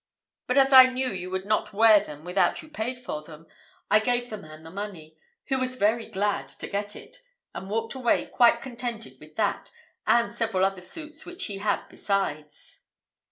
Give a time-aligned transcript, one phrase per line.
[0.47, 3.45] But as I knew you would not wear them without you paid for them,
[3.91, 5.15] I gave the man the money,
[5.49, 7.17] who was very glad to get it,
[7.53, 9.69] and walked away quite contented with that,
[10.07, 12.83] and several other suits that he had besides."